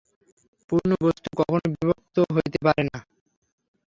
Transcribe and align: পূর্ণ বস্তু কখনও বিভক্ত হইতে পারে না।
পূর্ণ 0.69 0.91
বস্তু 1.03 1.29
কখনও 1.39 1.67
বিভক্ত 1.73 2.15
হইতে 2.35 2.57
পারে 2.65 2.83
না। 2.89 2.99